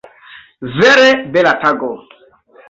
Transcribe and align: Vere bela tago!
Vere 0.79 1.11
bela 1.35 1.53
tago! 1.65 1.91